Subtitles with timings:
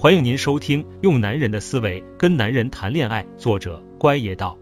[0.00, 4.56] 欢迎您收听《用男人的思维跟男人谈恋爱》，作者乖爷道，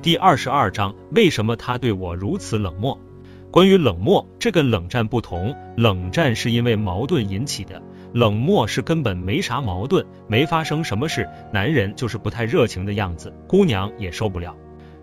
[0.00, 2.96] 第二十二章：为什么他对我如此冷漠？
[3.50, 14.54] 关于冷漠，这跟冷战不同，冷战是因为矛盾引起的，冷漠是根本没啥矛盾，没发生什么事，男人就是不太热情的样子，姑娘也受不了。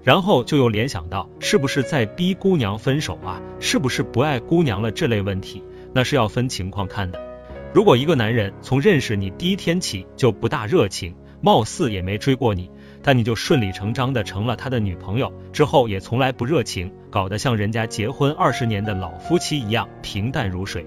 [0.03, 3.41] 然后就又联想到，是不是在逼姑娘分手啊？
[3.59, 4.89] 是不是不爱姑娘了？
[4.89, 5.61] 这类问题，
[5.93, 7.30] 那是要分情况看的。
[7.73, 12.70] 如果一个男人从认识你第一天起就不大热情，貌似也没追过你，
[13.02, 20.85] 但你就顺理成章的成了他的女朋友，之后也从来不热情，搞得像人家结婚二十年的老夫妻一样平淡如水，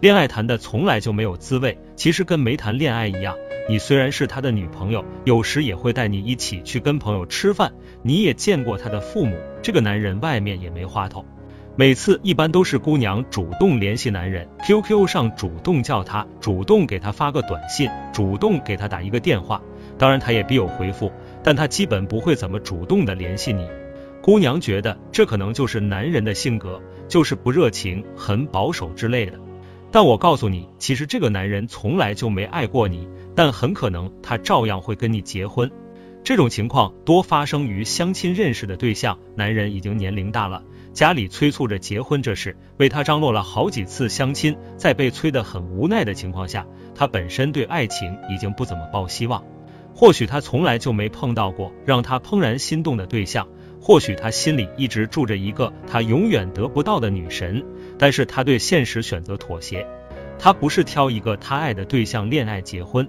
[0.00, 3.36] 恋爱谈的从来就没有滋味，其实跟没谈恋爱一样。
[3.68, 7.70] 你虽然是他的女朋友，有时也会带你一起去跟朋友吃饭，
[8.02, 11.26] 你也见过他的父母，这个男人外面也没花头。
[11.74, 19.62] 每次一般都是姑娘主动联系男人，QQ 上主动叫他，主动给他发个短信，主动给他打一个电话。
[19.96, 21.10] 当然他也必有回复，
[21.42, 23.66] 但他基本不会怎么主动的联系你。
[24.20, 29.32] 姑娘觉得这可能就是男人的性格，就是不热情、很保守之类的。
[29.90, 35.70] 但我告诉你，其实这个男人从来就没爱过你，但很可能他照样会跟你结婚。
[36.22, 40.62] 这种情况多发生于相亲认识的对象，男人已经年龄大了。
[40.92, 49.42] 家里催促着结婚这事，为他张罗了好几次相亲，在被催得很无奈的情况下，他本身对爱情已经不怎么抱希望。
[49.94, 53.48] 或许他从来就没碰到过让他怦然心动的对象，
[53.80, 57.64] 或许他心里一直住着一个他永远得不到的女神，
[57.98, 59.86] 但是他对现实选择妥协，
[60.38, 63.08] 他不是挑一个他爱的对象恋爱结婚。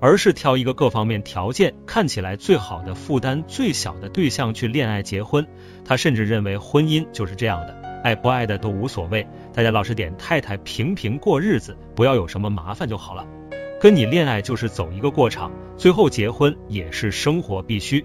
[0.00, 5.46] 而是挑一个各方面条件看起来最好的、负担最小的对象去恋爱结婚。
[5.84, 13.26] 他甚至认为婚姻就是这样的，爱不爱的都无所谓，大家老实点，太太平平过日子，不要有什么麻烦就好了。
[13.80, 18.04] 跟你恋爱就是走一个过场，最后结婚也是生活必须。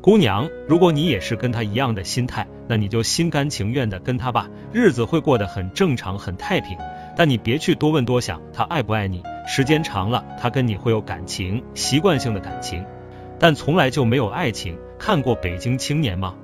[0.00, 6.76] 姑娘，如果你也是跟他一样的心态，那你就心甘情愿的跟他吧，日子会过得很正常、很太平。
[7.16, 9.22] 但你别去多问多想，他爱不爱你？
[9.46, 12.84] 时间长了，他跟你会有感情，习惯性的感情，
[13.38, 14.78] 但从来就没有爱情。
[14.98, 16.34] 看过《北京青年》吗？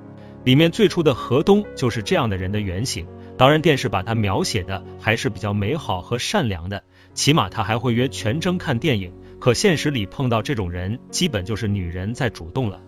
[0.43, 3.05] 里面最初的河东就是这样的人的原型。
[3.37, 6.83] 当然，电视把他描写的还是比较美好和善良的，
[7.13, 9.11] 起码他还会约全征看电影。
[9.39, 12.79] 可现实里碰到这种人，基本就是女人在主动了。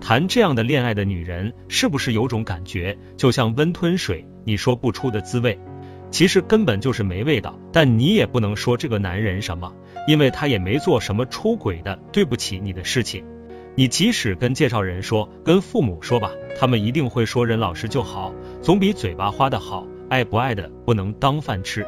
[0.00, 5.58] 谈这样的恋爱的女人，是不是有种感觉，就像温吞水，你说不出的滋味？
[6.10, 9.72] 其实根本就是没味道，但你也不能说这个男人什么，
[10.06, 13.24] 因为他也没做什么出轨的对不起你的事情。
[13.74, 19.86] 你即使跟介绍人说，跟父母说吧，他们一定会说人老实就好，总比嘴巴花的好。
[20.08, 21.86] 爱不爱的不能当饭吃。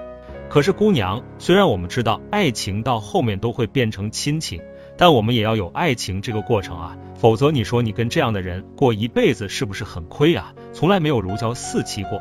[0.50, 4.60] 可是姑娘，虽然我们知道爱情到后面都会变成亲情，
[4.96, 10.52] 但我们也要有爱情这个过程啊，否则你说你跟这样的人过一辈子是不是很亏啊？
[10.74, 12.20] 从来没有如胶似漆过。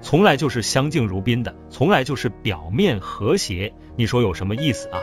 [0.00, 5.00] 从来就是相敬如宾的，从来就是表面和谐，你说有什么意思啊？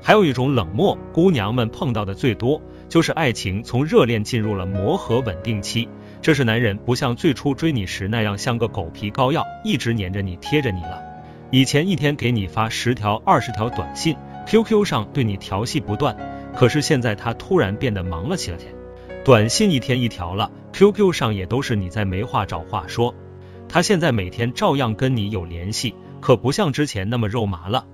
[0.00, 5.88] 还有一种冷漠，姑娘们碰到的最多，就是爱情从热恋进入了磨合稳定期，
[6.22, 11.02] 这是男人不像最初追你时那样像个狗皮膏药，一直黏着你贴着你了。
[11.50, 14.16] 以前一天给你发十条二十条短信
[14.46, 16.16] ，QQ 上对你调戏不断，
[16.54, 18.58] 可是现在他突然变得忙了起来，
[19.24, 23.14] 短信一天一条了，QQ 上也都是你在没话找话说。
[23.68, 27.86] 他现在每天照样跟你有联系，可不像之前那么肉麻了。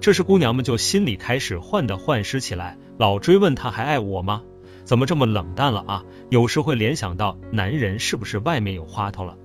[0.00, 4.42] 这时姑娘们就心里开始患得患失起来，老追问他还爱我吗？
[4.84, 6.04] 怎么这么冷淡了啊？
[6.30, 9.36] 有时会联想到男人是不是外面有花头了？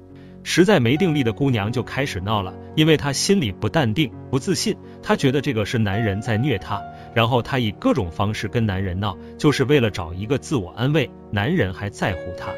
[0.41, 6.81] 实在没定力的姑娘就开始闹了，因为她心里不淡定、不自信，她觉得这个是男人在虐她，
[7.13, 12.51] 然后她以各种方式跟男人闹，就是为了找一个自我安慰，男人还在乎她。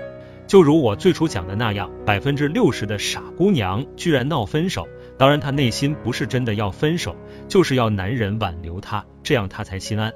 [0.47, 4.87] 就如我最初讲的那样，百分之六十的傻姑娘居然闹分手。
[5.17, 7.15] 当然，她内心不是真的要分手，
[7.47, 10.13] 就是要男人挽留她，这样她才心安。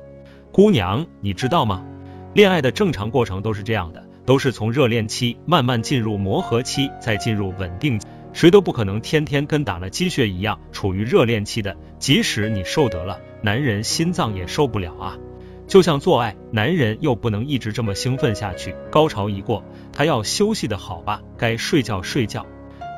[0.51, 1.85] 姑娘，你知道吗？
[2.33, 7.99] 恋爱的正常过程都是这样的，都是从热恋期慢慢进入磨合期，再进入稳定。
[8.31, 15.17] 谁都不可能天天跟打了鸡血一样处于热恋期的，即使你受得了，男人心脏也受不了啊。
[15.72, 19.64] 就像做爱，男人又不能一直这么兴奋下去，高潮一过，
[19.94, 22.46] 他要休息的好吧，该睡觉睡觉。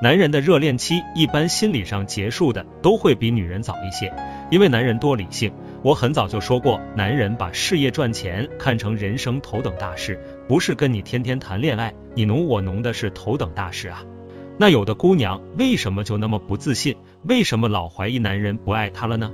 [0.02, 4.12] 男人的热恋期一般心理上结束的都会比女人早一些，
[4.50, 5.54] 因为男人多理性。
[5.84, 14.04] 我很早就说过，男人把事业赚钱看成人生头等大事，不是跟你天天谈恋爱，你侬我侬的是头等大事啊。
[14.58, 16.96] 那有的姑娘为什么就那么不自信？
[17.22, 19.32] 为什么老怀疑男人不爱她了呢？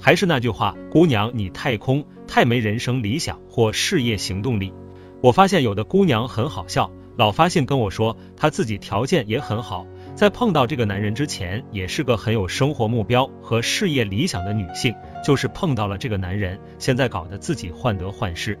[0.00, 4.72] 还是那句话，姑娘，你太空，太没人生理想或事业行动力。
[5.20, 18.56] 我发现有的姑娘很好笑，老发信跟我说，她自己条件也很好，在碰到这个男人之前，也是个很有生活目标和事业理想的女性，就是碰到了这个男人，现在搞得自己患得患失，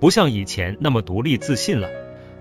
[0.00, 1.88] 不像以前那么独立自信了。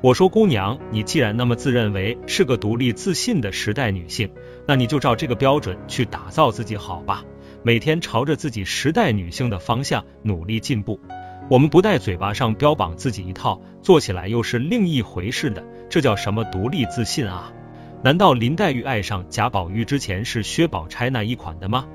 [0.02, 4.32] 我说姑娘，你既然那么自认为是个独立自信的时代女性，
[4.66, 7.24] 那你就照这个标准去打造自己好吧，
[7.62, 11.00] 每天朝着自己时代女性的方向努力进步。
[11.50, 17.52] 我们不带嘴巴上标榜自己一套，做起来又是另一回事的，这叫什么独立自信啊？
[18.02, 21.86] 难道林黛玉爱上贾宝玉之前是薛宝钗那一款的吗？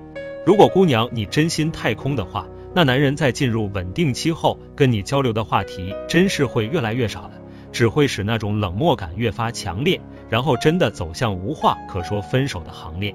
[0.44, 7.32] 如果姑娘你真心太空的话，那男人在进入稳定期后，跟你交流的话题真是会越来越少了，
[7.72, 13.14] 只会使那种冷漠感越发强烈，然后真的走向无话可说分手的行列。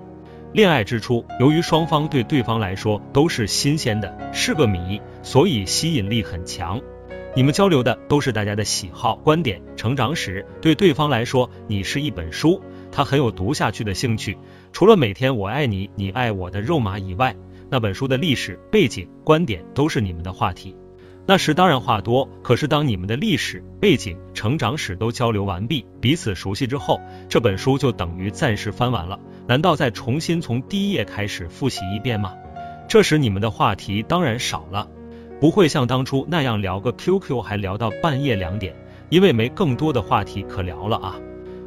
[0.51, 6.81] 恋爱之初，由于双方对对方来说都是新鲜的，是个谜，所以吸引力很强。
[7.35, 12.59] 你们交流的都是大家的喜好、观点、成长史，对对方来说，你是一本书，
[12.91, 14.39] 他很有读下去的兴趣。
[14.73, 17.35] 除了每天我爱你，你爱我的肉麻以外，
[17.69, 20.75] 那本书的历史背景、观点都是你们的话题。
[21.29, 26.99] 那时当然话多，可是当你们的历史背景、成长史都交流完毕，彼此熟悉之后，
[27.29, 29.19] 这本书就等于暂时翻完了。
[29.47, 32.33] 难道再重新从第一页开始复习一遍吗？
[32.87, 34.87] 这时你们的话题当然少了，
[35.39, 38.73] 不会像当初那样聊个 QQ 还聊到半夜两点，
[39.09, 41.15] 因为没更多的话题可聊了啊。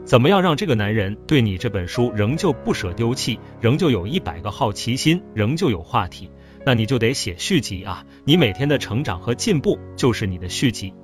[0.04, 6.32] 怎么样让这个男人对你这本书仍旧不舍丢弃，仍旧有一百个好奇心，仍旧有话题？
[6.64, 8.04] 那你就得写续集啊！
[8.24, 10.94] 你每天的成长和进步就是你的续集。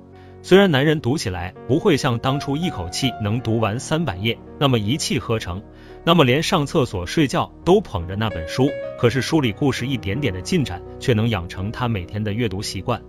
[0.41, 5.61] 虽然男人读起来不会像当初一口气能读完三百页那么一气呵成，
[6.05, 13.01] 那么连上厕所睡觉都捧着那本书，可是书里故事一点点的进展，却能养成他每天的阅读习惯。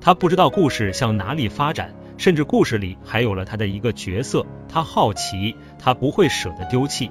[0.00, 7.10] 他不知道故事向哪里发展，甚至故事里还有了他的一个角色，他好奇，他不会舍得丢弃。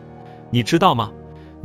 [0.52, 1.12] 你知道吗？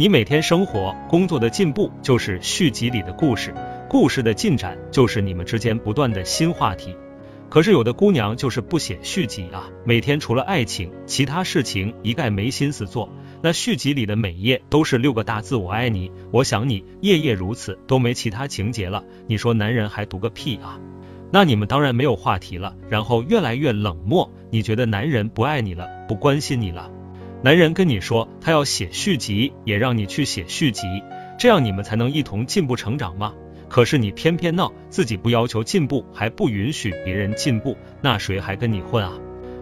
[0.00, 3.52] 你每天生活、工作的进步，就是续集里的故事；
[3.87, 6.97] 故事的进展，就是你们之间不断的新话题。
[7.50, 13.11] 可是有的姑娘就是不写续集啊，每天除了爱情，其他事情一概没心思做。
[13.43, 19.05] 那续集里的每页都是六个大字：我爱你，我想你，夜夜如此，都没其他情节了。
[19.26, 20.81] 你说男人还读个屁啊？
[21.31, 24.32] 那你们当然没有话题了，然后越来越冷漠。
[24.50, 26.91] 你觉得男人不爱你了，不关心你了？
[27.42, 30.87] 男人跟你说他要写续集，也让你去写续集，
[31.38, 33.32] 这样你们才能一同进步成长吗？
[33.66, 39.12] 可是你偏偏闹，自己不要求进步，还不允许别人进步，那谁还跟你混啊？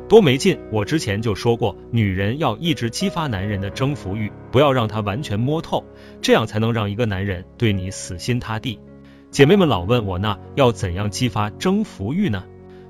[0.08, 0.58] 多没劲！
[0.72, 5.84] 我之前就说过，女人要一直激发男人的征服欲，不要让他完全摸透，
[6.20, 8.80] 这样才能让一个男人对你死心塌地。
[9.30, 12.42] 姐妹们老问我，那要怎样激发征服欲呢？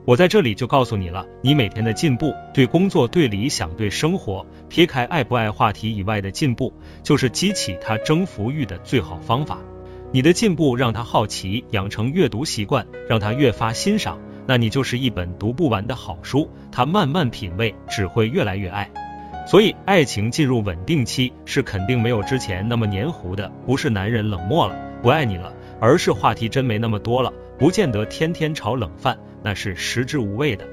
[0.09, 6.73] 我在这里就告诉你了，你每天的进步，对工作、对理想、对生活，撇开爱不爱话题以外的进步，
[7.03, 9.59] 就是激起他征服欲的最好方法。
[10.11, 16.49] 你的进步让他好奇，养成阅读习惯，让他越发欣赏，那你就是一本读不完的好书。
[16.73, 18.91] 他慢慢品味，只会越来越爱。
[19.47, 29.15] 所以，爱情进入稳定期是肯定没有之前那么黏糊的，不是男人冷漠了，不爱你了，而是话题真没那么多了，不见得天天炒冷饭。
[29.43, 30.67] 那是食之无味的，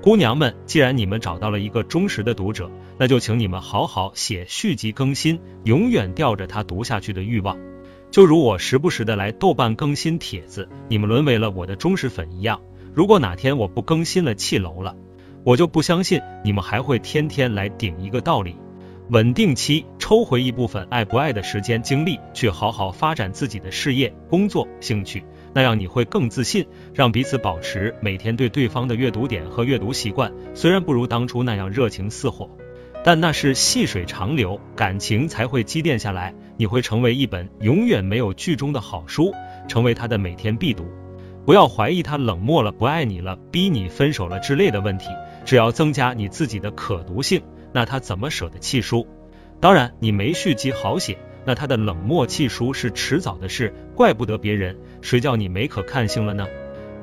[0.00, 7.58] 姑娘们，既然你们找到了一个忠实的读者，那就请你们好好写续集更新，永远吊着他读下去的欲望。
[8.10, 12.60] 就如我时不时的来豆瓣更新帖子，你们沦为了我的忠实粉一样。
[12.94, 14.94] 如果哪天我不更新了，弃楼了，
[15.44, 18.56] 我就不相信你们还会天天来顶一个道理。
[19.08, 25.24] 稳定期，抽回一部分爱不爱的时间精力，去好好发展自己的事业、工作、兴趣。
[25.52, 32.48] 那样你会更自信，让彼此保持每天对对方的阅读点和阅读习惯，虽然不如当初那样热情似火，
[33.04, 36.32] 但那是细水长流，感情才会积淀下来。
[36.56, 39.32] 你会成为一本永远没有剧终的好书，
[39.68, 40.86] 成为他的每天必读。
[41.44, 45.08] 不要怀疑他冷漠了、不爱你了、逼你分手了之类的问题，
[45.44, 47.42] 只要增加你自己的可读性，
[47.72, 49.06] 那他怎么舍得弃书？
[49.60, 51.16] 当然，你没续集好写。
[51.44, 56.46] 那他的冷漠弃书是迟早的事，怪不得别人，谁叫你没可看性了呢？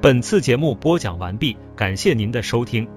[0.01, 2.87] 本次节目播讲完毕，感谢您的收听。